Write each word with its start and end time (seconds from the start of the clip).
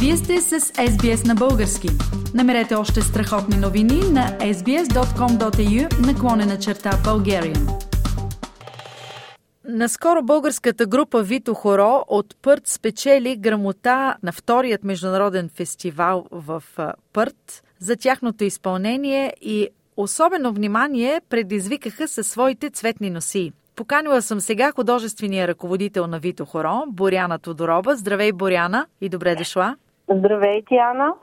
Вие 0.00 0.16
сте 0.16 0.40
с 0.40 0.60
SBS 0.60 1.26
на 1.28 1.34
български. 1.34 1.88
Намерете 2.34 2.74
още 2.74 3.00
страхотни 3.00 3.56
новини 3.56 3.94
на 3.94 4.38
sbs.com.au 4.38 6.06
наклонена 6.06 6.58
черта 6.58 6.90
Bulgarian. 6.90 7.86
Наскоро 9.64 10.22
българската 10.22 10.86
група 10.86 11.22
Вито 11.22 11.54
Хоро 11.54 12.04
от 12.08 12.36
Пърт 12.42 12.68
спечели 12.68 13.36
грамота 13.36 14.16
на 14.22 14.32
вторият 14.32 14.84
международен 14.84 15.48
фестивал 15.54 16.26
в 16.30 16.62
Пърт 17.12 17.62
за 17.78 17.96
тяхното 17.96 18.44
изпълнение 18.44 19.34
и 19.40 19.68
особено 19.96 20.52
внимание 20.52 21.20
предизвикаха 21.28 22.08
със 22.08 22.26
своите 22.26 22.70
цветни 22.70 23.10
носи. 23.10 23.52
Поканила 23.76 24.22
съм 24.22 24.40
сега 24.40 24.72
художествения 24.72 25.48
ръководител 25.48 26.06
на 26.06 26.18
Вито 26.18 26.44
Хоро, 26.44 26.82
Боряна 26.88 27.38
Тодорова. 27.38 27.96
Здравей, 27.96 28.32
Боряна, 28.32 28.86
и 29.00 29.08
добре 29.08 29.34
дошла. 29.34 29.76
Здравейте, 30.10 30.74
Ана. 30.74 31.14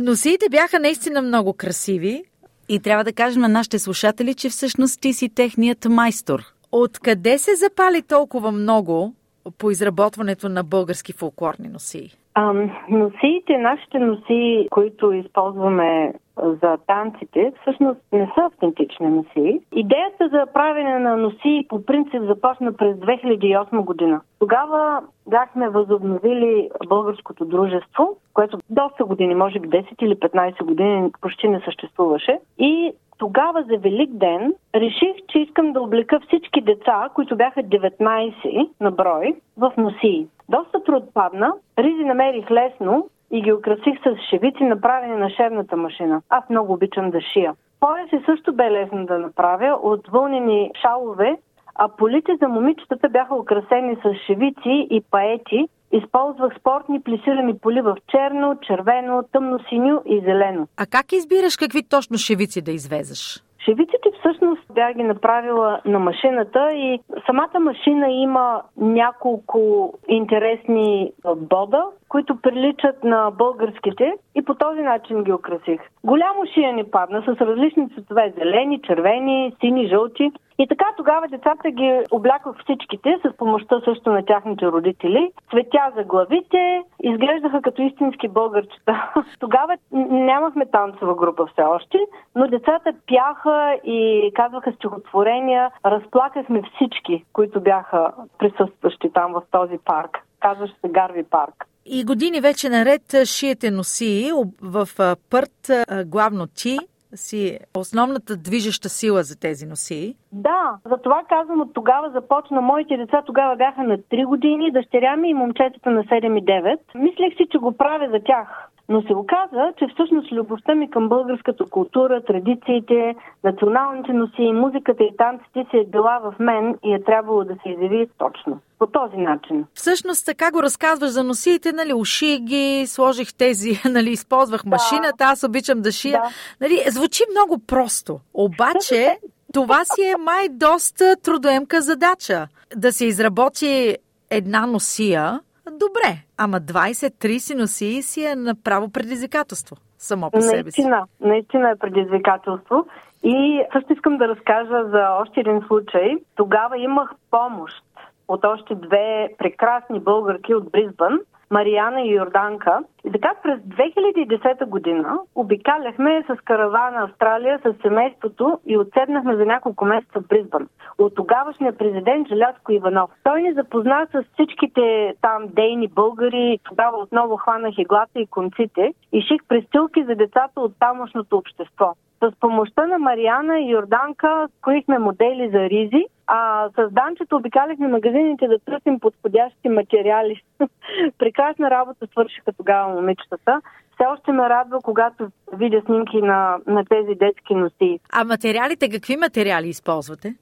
Носиите 0.00 0.46
бяха 0.50 0.78
наистина 0.78 1.22
много 1.22 1.52
красиви 1.52 2.22
и 2.68 2.80
трябва 2.80 3.04
да 3.04 3.12
кажем 3.12 3.42
на 3.42 3.48
нашите 3.48 3.78
слушатели, 3.78 4.34
че 4.34 4.48
всъщност 4.48 5.00
ти 5.00 5.12
си 5.12 5.34
техният 5.34 5.86
майстор. 5.90 6.40
Откъде 6.72 7.38
се 7.38 7.54
запали 7.54 8.02
толкова 8.02 8.52
много 8.52 9.14
по 9.58 9.70
изработването 9.70 10.48
на 10.48 10.64
български 10.64 11.12
фолклорни 11.12 11.68
носии? 11.68 12.10
А, 12.34 12.52
носиите, 12.88 13.58
нашите 13.58 13.98
носи, 13.98 14.68
които 14.70 15.12
използваме 15.12 16.14
за 16.36 16.76
танците, 16.86 17.52
всъщност 17.60 18.00
не 18.12 18.32
са 18.34 18.44
автентични 18.44 19.06
носи. 19.06 19.60
Идеята 19.72 20.28
за 20.28 20.46
правене 20.54 20.98
на 20.98 21.16
носи 21.16 21.66
по 21.68 21.84
принцип 21.84 22.22
започна 22.22 22.72
през 22.72 22.96
2008 22.96 23.84
година. 23.84 24.20
Тогава 24.38 25.02
бяхме 25.26 25.68
възобновили 25.68 26.70
българското 26.88 27.44
дружество, 27.44 28.16
което 28.34 28.58
доста 28.70 29.04
години, 29.04 29.34
може 29.34 29.60
би 29.60 29.68
10 29.68 30.02
или 30.02 30.14
15 30.14 30.64
години 30.64 31.10
почти 31.20 31.48
не 31.48 31.60
съществуваше. 31.60 32.38
И 32.58 32.92
тогава 33.18 33.62
за 33.62 33.78
Велик 33.78 34.10
ден 34.10 34.54
реших, 34.74 35.16
че 35.28 35.38
искам 35.38 35.72
да 35.72 35.82
облека 35.82 36.20
всички 36.20 36.60
деца, 36.60 37.08
които 37.14 37.36
бяха 37.36 37.62
19 37.62 38.70
на 38.80 38.90
брой, 38.90 39.34
в 39.56 39.72
носии. 39.76 40.26
Доста 40.48 40.84
труд 40.84 41.04
падна, 41.14 41.52
ризи 41.78 42.04
намерих 42.04 42.50
лесно 42.50 43.08
и 43.32 43.42
ги 43.42 43.52
украсих 43.52 43.98
с 44.04 44.16
шевици, 44.30 44.64
направени 44.64 45.16
на 45.16 45.30
шевната 45.30 45.76
машина. 45.76 46.22
Аз 46.28 46.48
много 46.50 46.72
обичам 46.72 47.10
да 47.10 47.20
шия. 47.20 47.54
Пояси 47.80 48.24
също 48.26 48.52
бе 48.52 48.70
лесно 48.70 49.06
да 49.06 49.18
направя 49.18 49.78
от 49.82 50.08
вълнени 50.08 50.70
шалове, 50.82 51.36
а 51.74 51.88
полите 51.88 52.36
за 52.42 52.48
момичетата 52.48 53.08
бяха 53.08 53.34
украсени 53.34 53.96
с 53.96 54.14
шевици 54.26 54.86
и 54.90 55.02
паети. 55.10 55.68
Използвах 55.92 56.52
спортни 56.58 57.02
плесирани 57.02 57.58
поли 57.58 57.80
в 57.80 57.96
черно, 58.08 58.56
червено, 58.62 59.22
тъмно 59.32 59.58
синьо 59.68 60.02
и 60.06 60.20
зелено. 60.20 60.66
А 60.76 60.86
как 60.86 61.12
избираш 61.12 61.56
какви 61.56 61.88
точно 61.88 62.18
шевици 62.18 62.62
да 62.62 62.70
извезеш? 62.70 63.42
Шевиците 63.64 64.08
всъщност 64.18 64.62
бях 64.74 64.94
ги 64.94 65.02
направила 65.02 65.80
на 65.84 65.98
машината 65.98 66.72
и 66.72 67.00
самата 67.26 67.60
машина 67.60 68.08
има 68.10 68.62
няколко 68.76 69.92
интересни 70.08 71.12
бода, 71.36 71.84
които 72.08 72.40
приличат 72.42 73.04
на 73.04 73.30
българските 73.30 74.12
и 74.34 74.42
по 74.42 74.54
този 74.54 74.82
начин 74.82 75.24
ги 75.24 75.32
украсих. 75.32 75.80
Голямо 76.04 76.46
шия 76.54 76.90
падна 76.90 77.22
с 77.22 77.40
различни 77.40 77.88
цветове 77.88 78.32
зелени, 78.38 78.82
червени, 78.82 79.54
сини, 79.60 79.88
жълти. 79.88 80.32
И 80.58 80.66
така 80.66 80.84
тогава 80.96 81.28
децата 81.28 81.70
ги 81.70 82.00
облякох 82.10 82.56
всичките 82.58 83.18
с 83.26 83.36
помощта 83.36 83.80
също 83.84 84.12
на 84.12 84.24
тяхните 84.24 84.66
родители. 84.66 85.30
Цветя 85.50 85.92
за 85.96 86.04
главите, 86.04 86.82
изглеждаха 87.02 87.62
като 87.62 87.82
истински 87.82 88.28
българчета. 88.28 89.12
Тогава 89.38 89.76
нямахме 90.10 90.66
танцова 90.66 91.14
група 91.14 91.46
все 91.46 91.62
още, 91.62 91.98
но 92.34 92.46
децата 92.46 92.92
пяха 93.06 93.78
и 93.84 94.30
казваха 94.34 94.61
стихотворения. 94.76 95.70
Разплакахме 95.84 96.62
всички, 96.74 97.24
които 97.32 97.60
бяха 97.60 98.12
присъстващи 98.38 99.10
там 99.14 99.32
в 99.32 99.42
този 99.50 99.78
парк. 99.84 100.18
Казваше 100.40 100.74
се 100.80 100.88
Гарви 100.88 101.24
парк. 101.30 101.64
И 101.86 102.04
години 102.04 102.40
вече 102.40 102.68
наред 102.68 103.26
шиете 103.26 103.70
носи 103.70 104.30
в 104.62 104.88
пърт, 105.30 105.70
главно 106.06 106.46
ти, 106.46 106.78
си 107.14 107.58
основната 107.76 108.36
движеща 108.36 108.88
сила 108.88 109.22
за 109.22 109.40
тези 109.40 109.66
носи. 109.66 110.16
Да, 110.32 110.78
за 110.90 110.96
това 110.96 111.22
казвам 111.28 111.60
от 111.60 111.74
тогава 111.74 112.10
започна. 112.10 112.60
Моите 112.60 112.96
деца 112.96 113.22
тогава 113.26 113.56
бяха 113.56 113.82
на 113.82 113.98
3 113.98 114.26
години, 114.26 114.72
дъщеря 114.72 115.16
ми 115.16 115.28
и 115.30 115.34
момчетата 115.34 115.90
на 115.90 116.04
7 116.04 116.38
и 116.38 116.44
9. 116.44 116.78
Мислех 116.94 117.36
си, 117.36 117.46
че 117.52 117.58
го 117.58 117.76
правя 117.76 118.08
за 118.10 118.20
тях. 118.24 118.68
Но 118.92 119.02
се 119.02 119.14
оказа, 119.14 119.72
че 119.78 119.86
всъщност 119.94 120.32
любовта 120.32 120.74
ми 120.74 120.90
към 120.90 121.08
българската 121.08 121.64
култура, 121.64 122.22
традициите, 122.24 123.14
националните 123.44 124.12
носи, 124.12 124.52
музиката 124.52 125.02
и 125.04 125.16
танците 125.16 125.66
си 125.70 125.76
е 125.76 125.84
била 125.84 126.18
в 126.18 126.34
мен 126.38 126.78
и 126.84 126.94
е 126.94 127.04
трябвало 127.04 127.44
да 127.44 127.54
се 127.62 127.68
изяви 127.68 128.08
точно 128.18 128.58
по 128.78 128.86
този 128.86 129.16
начин. 129.16 129.64
Всъщност 129.74 130.26
така 130.26 130.50
го 130.50 130.62
разказваш 130.62 131.10
за 131.10 131.24
носиите, 131.24 131.72
нали, 131.72 131.94
уши 131.94 132.38
ги, 132.38 132.86
сложих 132.86 133.34
тези, 133.34 133.80
нали, 133.90 134.10
използвах 134.10 134.64
машината, 134.64 135.16
да. 135.18 135.24
аз 135.24 135.44
обичам 135.44 135.80
да 135.80 135.92
шия. 135.92 136.20
Да. 136.22 136.28
Нали, 136.60 136.82
звучи 136.88 137.22
много 137.30 137.58
просто. 137.66 138.20
Обаче, 138.34 139.18
това 139.52 139.84
си 139.84 140.02
е 140.02 140.16
май 140.18 140.48
доста 140.50 141.16
трудоемка 141.22 141.80
задача. 141.80 142.46
Да 142.76 142.92
се 142.92 143.06
изработи 143.06 143.96
една 144.30 144.66
носия, 144.66 145.40
добре, 145.78 146.24
ама 146.36 146.60
20-30 146.60 147.58
носии 147.58 148.02
си 148.02 148.24
е 148.24 148.34
направо 148.34 148.92
предизвикателство 148.92 149.76
само 149.98 150.30
по 150.30 150.40
себе 150.40 150.70
си. 150.70 150.80
Наистина, 150.80 151.04
наистина 151.20 151.70
е 151.70 151.76
предизвикателство. 151.76 152.86
И 153.22 153.62
също 153.72 153.92
искам 153.92 154.16
да 154.16 154.28
разкажа 154.28 154.84
за 154.90 155.10
още 155.20 155.40
един 155.40 155.60
случай. 155.66 156.16
Тогава 156.34 156.78
имах 156.78 157.10
помощ 157.30 157.84
от 158.28 158.44
още 158.44 158.74
две 158.74 159.28
прекрасни 159.38 160.00
българки 160.00 160.54
от 160.54 160.70
Бризбън, 160.70 161.20
Мариана 161.52 162.00
и 162.02 162.14
Йорданка. 162.14 162.78
И 163.04 163.12
така 163.12 163.34
през 163.42 163.60
2010 163.60 164.66
година 164.66 165.18
обикаляхме 165.34 166.24
с 166.28 166.36
каравана 166.44 167.02
Австралия 167.02 167.60
с 167.64 167.74
семейството 167.82 168.58
и 168.66 168.78
отседнахме 168.78 169.36
за 169.36 169.44
няколко 169.44 169.84
месеца 169.84 170.20
в 170.20 170.28
Бризбън. 170.28 170.68
От 170.98 171.14
тогавашния 171.14 171.76
президент 171.76 172.28
Желязко 172.28 172.72
Иванов. 172.72 173.10
Той 173.24 173.42
ни 173.42 173.52
запозна 173.52 174.06
с 174.12 174.24
всичките 174.32 175.14
там 175.22 175.48
дейни 175.48 175.88
българи. 175.88 176.58
Тогава 176.64 176.98
отново 176.98 177.36
хванах 177.36 177.78
иглата 177.78 178.20
и 178.20 178.26
конците 178.26 178.94
и 179.12 179.20
ших 179.20 179.40
престилки 179.48 180.04
за 180.04 180.14
децата 180.14 180.60
от 180.60 180.72
тамошното 180.78 181.36
общество. 181.36 181.94
С 182.22 182.32
помощта 182.40 182.86
на 182.86 182.98
Мариана 182.98 183.60
и 183.60 183.70
Йорданка 183.70 184.48
скроихме 184.58 184.98
модели 184.98 185.50
за 185.52 185.58
ризи, 185.58 186.04
а 186.26 186.68
с 186.68 186.90
Данчето 186.90 187.36
обикаляхме 187.36 187.88
магазините 187.88 188.48
да 188.48 188.58
търсим 188.58 189.00
подходящи 189.00 189.68
материали. 189.68 190.42
Прекрасна 191.18 191.70
работа 191.70 192.06
свършиха 192.06 192.52
тогава 192.56 192.94
момичетата. 192.94 193.60
Все 193.94 194.06
още 194.06 194.32
ме 194.32 194.48
радва, 194.48 194.78
когато 194.82 195.28
видя 195.52 195.82
снимки 195.86 196.22
на, 196.22 196.58
на 196.66 196.84
тези 196.84 197.14
детски 197.14 197.54
носи. 197.54 198.00
А 198.12 198.24
материалите, 198.24 198.90
какви 198.90 199.16
материали 199.16 199.68
използвате? 199.68 200.34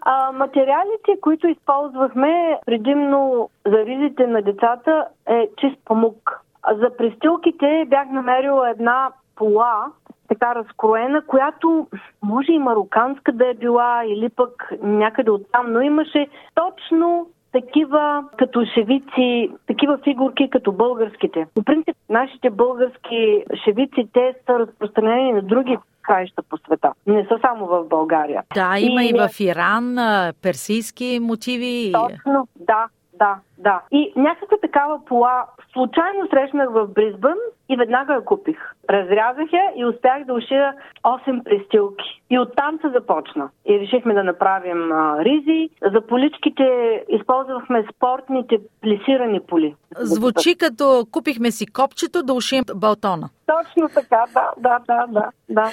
А, 0.00 0.32
материалите, 0.32 1.20
които 1.20 1.48
използвахме 1.48 2.58
предимно 2.66 3.50
за 3.66 3.78
ризите 3.86 4.26
на 4.26 4.42
децата 4.42 5.06
е 5.28 5.48
чист 5.56 5.76
памук. 5.84 6.40
За 6.80 6.96
престилките 6.96 7.84
бях 7.88 8.08
намерила 8.08 8.70
една 8.70 9.10
пола, 9.36 9.86
така 10.28 10.54
разкроена, 10.54 11.22
която 11.26 11.86
може 12.22 12.52
и 12.52 12.58
мароканска 12.58 13.32
да 13.32 13.50
е 13.50 13.54
била 13.54 14.04
или 14.04 14.28
пък 14.28 14.72
някъде 14.82 15.30
оттам, 15.30 15.72
но 15.72 15.80
имаше 15.80 16.28
точно 16.54 17.26
такива 17.52 18.24
като 18.36 18.64
шевици, 18.74 19.50
такива 19.66 19.98
фигурки 20.04 20.50
като 20.50 20.72
българските. 20.72 21.46
По 21.54 21.62
принцип, 21.62 21.96
нашите 22.10 22.50
български 22.50 23.44
шевици, 23.64 24.08
те 24.12 24.34
са 24.46 24.58
разпространени 24.58 25.32
на 25.32 25.42
други 25.42 25.78
краища 26.02 26.42
по 26.42 26.56
света. 26.56 26.92
Не 27.06 27.24
са 27.24 27.38
само 27.40 27.66
в 27.66 27.84
България. 27.84 28.42
Да, 28.54 28.74
има 28.78 29.04
и, 29.04 29.08
и 29.08 29.12
в 29.12 29.40
Иран 29.40 29.96
персийски 30.42 31.18
мотиви. 31.22 31.92
Точно, 31.92 32.48
да, 32.56 32.86
да, 33.18 33.36
да. 33.58 33.82
И 33.92 34.12
някаква 34.16 34.56
такава 34.56 35.04
пола 35.04 35.44
случайно 35.72 36.28
срещнах 36.30 36.70
в 36.70 36.86
Бризбън 36.86 37.38
и 37.68 37.76
веднага 37.76 38.12
я 38.12 38.24
купих. 38.24 38.56
Разрязах 38.90 39.52
я 39.52 39.72
и 39.76 39.84
успях 39.84 40.24
да 40.24 40.34
ушия 40.34 40.74
8 41.04 41.44
престилки. 41.44 42.22
И 42.30 42.38
оттам 42.38 42.78
се 42.80 42.88
започна. 42.88 43.48
И 43.66 43.80
решихме 43.80 44.14
да 44.14 44.24
направим 44.24 44.92
а, 44.92 45.24
ризи. 45.24 45.70
За 45.92 46.06
поличките 46.06 46.64
използвахме 47.08 47.84
спортните 47.96 48.58
плесирани 48.80 49.40
поли. 49.40 49.74
Звучи 49.96 50.56
като 50.58 51.06
купихме 51.12 51.50
си 51.50 51.66
копчето 51.66 52.22
да 52.22 52.34
ушием 52.34 52.64
балтона. 52.74 53.28
Точно 53.46 53.88
така, 53.94 54.24
да, 54.34 54.50
да, 54.58 54.78
да, 54.86 55.06
да. 55.08 55.30
да. 55.48 55.70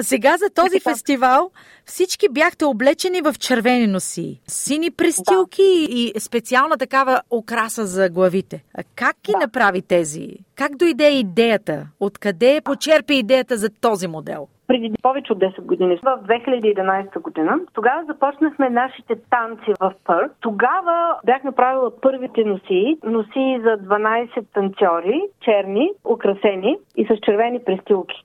Сега 0.00 0.36
за 0.36 0.50
този 0.54 0.78
така. 0.78 0.90
фестивал 0.90 1.50
всички 1.84 2.28
бяхте 2.30 2.64
облечени 2.64 3.20
в 3.20 3.34
червени 3.38 3.86
носи, 3.86 4.40
сини 4.46 4.90
престилки 4.90 5.62
да. 5.62 5.94
и 5.94 6.12
специална 6.20 6.76
такава 6.76 7.21
окраса 7.30 7.86
за 7.86 8.10
главите. 8.10 8.64
А 8.78 8.82
как 8.96 9.16
ги 9.24 9.32
да. 9.32 9.38
направи 9.38 9.82
тези 9.82 10.28
Как 10.56 10.76
дойде 10.76 11.08
идеята? 11.08 11.86
Откъде 12.00 12.60
почерпи 12.64 13.14
идеята 13.14 13.56
за 13.56 13.68
този 13.80 14.08
модел? 14.08 14.48
преди 14.72 14.92
повече 15.02 15.32
от 15.32 15.38
10 15.38 15.60
години, 15.60 15.98
в 16.02 16.18
2011 16.28 17.20
година. 17.20 17.60
Тогава 17.72 18.04
започнахме 18.04 18.70
нашите 18.70 19.16
танци 19.30 19.72
в 19.80 19.92
Пърт. 20.04 20.32
Тогава 20.40 21.16
бях 21.24 21.44
направила 21.44 22.00
първите 22.00 22.44
носи, 22.44 22.98
носи 23.04 23.60
за 23.62 23.70
12 23.70 24.44
танцори, 24.54 25.22
черни, 25.40 25.90
украсени 26.04 26.78
и 26.96 27.06
с 27.06 27.18
червени 27.22 27.64
престилки. 27.64 28.24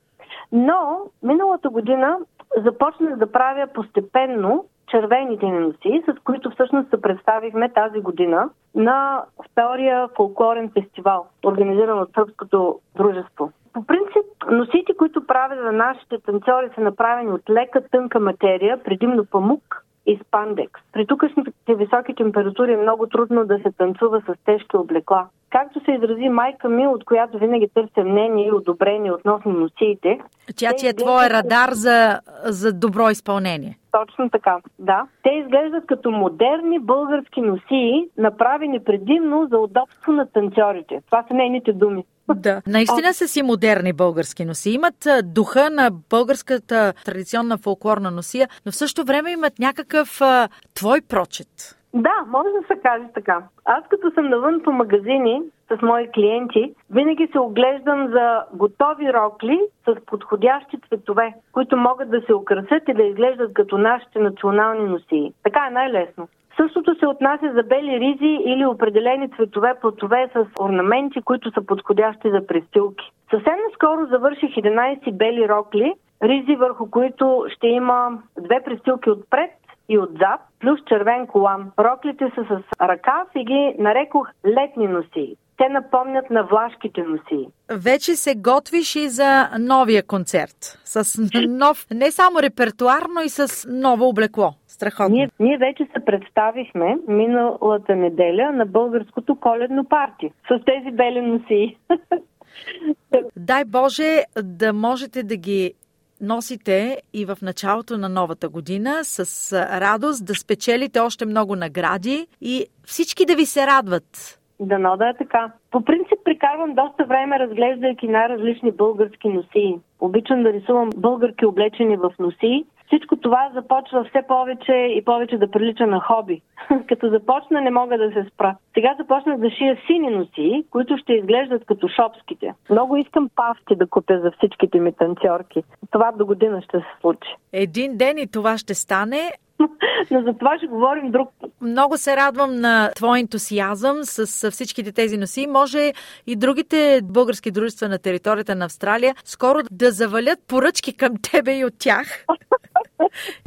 Но 0.52 1.00
миналата 1.24 1.70
година 1.70 2.18
започнах 2.66 3.18
да 3.18 3.32
правя 3.32 3.68
постепенно 3.74 4.66
червените 4.88 5.46
ни 5.46 5.60
носи, 5.60 6.04
с 6.08 6.24
които 6.24 6.52
всъщност 6.52 6.90
се 6.90 7.02
представихме 7.02 7.70
тази 7.70 8.00
година 8.00 8.50
на 8.78 9.24
втория 9.52 10.08
фолклорен 10.16 10.72
фестивал, 10.80 11.28
организиран 11.46 12.00
от 12.00 12.10
Сръбското 12.14 12.80
дружество. 12.96 13.52
По 13.74 13.86
принцип, 13.86 14.26
носите, 14.52 14.94
които 14.98 15.28
правя 15.28 15.56
за 15.64 15.72
нашите 15.72 16.18
танцори, 16.20 16.70
са 16.76 16.82
направени 16.82 17.32
от 17.32 17.50
лека, 17.50 17.82
тънка 17.92 18.20
материя, 18.20 18.84
предимно 18.84 19.26
памук 19.26 19.84
и 20.08 20.20
спандекс. 20.28 20.82
При 20.94 21.06
тукашните 21.06 21.76
високи 21.76 22.16
температури 22.16 22.74
е 22.74 22.78
много 22.78 23.08
трудно 23.08 23.46
да 23.46 23.58
се 23.58 23.72
танцува 23.78 24.22
с 24.22 24.46
тежки 24.46 24.78
облекла. 24.78 25.28
Както 25.50 25.84
се 25.86 25.92
изрази 25.92 26.30
майка 26.30 26.70
ми, 26.70 26.88
от 26.88 27.06
която 27.06 27.38
винаги 27.38 27.70
търся 27.74 28.04
мнение 28.04 28.48
и 28.48 28.52
одобрение 28.52 29.12
относно 29.12 29.52
носиите. 29.52 30.20
Тя 30.56 30.74
ти 30.74 30.88
е 30.88 30.94
твоя 30.94 31.30
радар 31.30 31.70
за, 31.72 32.20
за 32.44 32.74
добро 32.74 33.10
изпълнение. 33.10 33.78
Точно 33.92 34.30
така, 34.30 34.58
да. 34.80 35.08
Те 35.24 35.30
изглеждат 35.30 35.86
като 35.88 36.12
модерни 36.12 36.80
български 36.80 37.42
носии, 37.42 38.10
направени 38.18 38.84
предимно 38.84 39.48
за 39.52 39.58
удобство 39.58 40.12
на 40.12 40.26
танцорите. 40.26 41.02
Това 41.06 41.26
са 41.28 41.34
нейните 41.34 41.74
думи. 41.74 42.04
Да, 42.36 42.62
наистина 42.68 43.14
са 43.14 43.28
си 43.28 43.44
модерни 43.44 43.94
български 43.94 44.46
носи. 44.46 44.70
Имат 44.70 45.08
духа 45.24 45.70
на 45.70 45.92
българската 46.10 46.94
традиционна 47.06 47.58
фолклорна 47.58 48.12
носия, 48.12 48.48
но 48.66 48.72
в 48.72 48.76
същото 48.76 49.08
време 49.08 49.32
имат 49.32 49.60
някакъв 49.60 50.22
а, 50.22 50.48
твой 50.74 51.02
прочет. 51.10 51.78
Да, 51.94 52.16
може 52.28 52.50
да 52.50 52.68
се 52.68 52.82
каже 52.82 53.06
така. 53.14 53.44
Аз 53.66 53.84
като 53.90 54.12
съм 54.12 54.30
навън 54.30 54.62
по 54.64 54.72
магазини 54.72 55.42
с 55.72 55.82
мои 55.82 56.12
клиенти, 56.12 56.74
винаги 56.90 57.30
се 57.32 57.40
оглеждам 57.40 58.08
за 58.08 58.44
готови 58.54 59.14
рокли 59.14 59.60
с 59.88 60.06
подходящи 60.06 60.78
цветове, 60.88 61.34
които 61.52 61.78
могат 61.78 62.10
да 62.10 62.22
се 62.22 62.34
украсят 62.34 62.84
и 62.88 62.94
да 62.94 63.04
изглеждат 63.04 63.54
като 63.54 63.78
нашите 63.78 64.20
национални 64.20 64.90
носии. 64.90 65.34
Така 65.44 65.68
е 65.68 65.74
най-лесно. 65.74 66.28
Същото 66.62 66.96
се 67.00 67.08
отнася 67.08 67.52
за 67.54 67.64
бели 67.64 68.00
ризи 68.00 68.38
или 68.46 68.66
определени 68.66 69.30
цветове 69.30 69.74
платове 69.82 70.30
с 70.34 70.46
орнаменти, 70.60 71.22
които 71.22 71.52
са 71.52 71.66
подходящи 71.66 72.30
за 72.30 72.48
престилки. 72.48 73.12
Съвсем 73.30 73.56
наскоро 73.70 74.06
завърших 74.06 74.50
11 74.50 75.12
бели 75.12 75.50
рокли, 75.50 75.94
ризи 76.24 76.56
върху 76.56 76.90
които 76.90 77.46
ще 77.56 77.68
има 77.68 78.22
две 78.40 78.64
престилки 78.66 79.10
отпред 79.10 79.52
и 79.90 80.00
отзад, 80.00 80.42
плюс 80.60 80.80
червен 80.88 81.28
колан. 81.28 81.72
Роклите 81.80 82.32
са 82.36 82.44
с 82.44 82.82
ръкав 82.82 83.28
и 83.36 83.46
ги 83.46 83.76
нарекох 83.80 84.28
летни 84.46 84.88
носи. 84.88 85.36
Те 85.58 85.70
напомнят 85.70 86.30
на 86.30 86.44
влашките 86.44 87.04
носи. 87.04 87.48
Вече 87.72 88.16
се 88.16 88.36
готвиш 88.36 88.96
и 88.96 89.10
за 89.10 89.50
новия 89.60 90.08
концерт. 90.08 90.80
С 90.86 91.20
нов, 91.48 91.86
не 91.92 92.12
само 92.12 92.42
репертуар, 92.42 93.04
но 93.16 93.22
и 93.22 93.30
с 93.30 93.68
ново 93.70 94.10
облекло. 94.10 94.54
Страхотно. 94.78 95.16
Ние, 95.16 95.30
ние 95.40 95.58
вече 95.58 95.88
се 95.94 96.06
представихме 96.06 96.98
миналата 97.08 97.96
неделя 97.96 98.52
на 98.52 98.66
българското 98.66 99.36
коледно 99.36 99.86
парти 99.86 100.32
с 100.48 100.60
тези 100.66 100.92
бели 100.92 101.22
носи. 101.22 101.78
Дай 103.38 103.66
Боже 103.66 104.24
да 104.44 104.74
можете 104.74 105.24
да 105.24 105.36
ги 105.38 105.74
носите 106.22 106.98
и 107.14 107.26
в 107.26 107.38
началото 107.42 107.98
на 107.98 108.10
новата 108.10 108.50
година 108.50 108.92
с 109.04 109.54
радост 109.82 110.26
да 110.26 110.36
спечелите 110.36 111.00
още 111.00 111.26
много 111.26 111.56
награди 111.56 112.28
и 112.42 112.66
всички 112.86 113.26
да 113.26 113.36
ви 113.36 113.46
се 113.46 113.68
радват. 113.68 114.40
Дано 114.60 114.98
да 114.98 115.10
е 115.10 115.14
така. 115.14 115.52
По 115.72 115.84
принцип 115.84 116.20
прикарвам 116.24 116.76
доста 116.76 117.06
време 117.06 117.40
разглеждайки 117.40 118.08
най-различни 118.08 118.72
български 118.72 119.28
носи. 119.30 119.76
Обичам 120.00 120.44
да 120.44 120.54
рисувам 120.54 120.90
българки 120.98 121.46
облечени 121.46 121.98
в 121.98 122.14
носи 122.20 122.66
всичко 122.88 123.16
това 123.16 123.52
започва 123.54 124.04
все 124.04 124.22
повече 124.28 124.72
и 124.72 125.06
повече 125.06 125.38
да 125.38 125.52
прилича 125.52 125.88
на 125.88 126.00
хоби. 126.00 126.42
като 126.90 127.10
започна 127.10 127.62
не 127.62 127.72
мога 127.72 127.98
да 127.98 128.12
се 128.12 128.30
спра. 128.34 128.56
Сега 128.74 128.96
започнах 129.00 129.40
да 129.40 129.50
шия 129.50 129.78
сини 129.88 130.10
носи, 130.10 130.66
които 130.72 130.98
ще 130.98 131.14
изглеждат 131.14 131.66
като 131.66 131.88
шопските. 131.88 132.54
Много 132.70 132.98
искам 132.98 133.30
павки 133.36 133.76
да 133.76 133.88
купя 133.88 134.20
за 134.20 134.32
всичките 134.32 134.80
ми 134.80 134.94
танцорки. 134.94 135.64
Това 135.92 136.12
до 136.12 136.26
година 136.26 136.62
ще 136.62 136.78
се 136.78 136.86
случи. 137.02 137.36
Един 137.54 137.98
ден 137.98 138.18
и 138.18 138.32
това 138.32 138.58
ще 138.58 138.74
стане. 138.74 139.32
Но 140.12 140.22
за 140.22 140.34
това 140.34 140.58
ще 140.58 140.68
говорим 140.68 141.12
друг 141.12 141.30
път. 141.42 141.52
Много 141.62 141.98
се 141.98 142.18
радвам 142.18 142.56
на 142.56 142.92
твой 142.96 143.20
ентусиазъм 143.20 143.98
с 144.04 144.52
всичките 144.52 144.92
тези 144.92 145.18
носи. 145.18 145.48
Може 145.48 145.94
и 146.28 146.36
другите 146.36 147.02
български 147.04 147.52
дружества 147.52 147.90
на 147.90 147.98
територията 147.98 148.56
на 148.56 148.66
Австралия 148.66 149.16
скоро 149.24 149.60
да 149.72 149.92
завалят 149.92 150.40
поръчки 150.48 150.98
към 150.98 151.14
тебе 151.32 151.58
и 151.58 151.66
от 151.66 151.74
тях. 151.80 152.26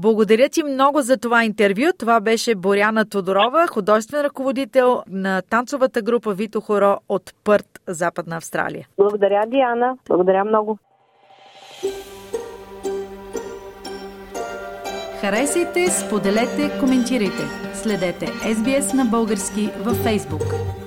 Благодаря 0.00 0.48
ти 0.48 0.62
много 0.62 1.00
за 1.00 1.16
това 1.16 1.44
интервю. 1.44 1.86
Това 1.98 2.20
беше 2.20 2.54
Боряна 2.54 3.04
Тодорова, 3.04 3.66
художествен 3.66 4.20
ръководител 4.20 5.02
на 5.08 5.42
танцовата 5.42 6.02
група 6.02 6.34
Вито 6.34 6.60
Хоро 6.60 6.96
от 7.08 7.34
Пърт, 7.44 7.80
Западна 7.86 8.36
Австралия. 8.36 8.86
Благодаря, 8.98 9.42
Диана. 9.46 9.96
Благодаря 10.08 10.44
много. 10.44 10.78
Харесайте, 15.20 15.90
споделете, 15.90 16.78
коментирайте. 16.80 17.42
Следете 17.74 18.26
SBS 18.26 18.94
на 18.94 19.04
български 19.04 19.70
във 19.84 19.96
Facebook. 19.96 20.79